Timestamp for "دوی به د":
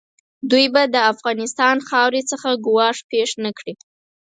0.49-0.95